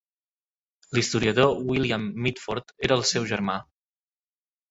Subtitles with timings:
[0.97, 3.59] L'historiador William Mitford era el seu germà.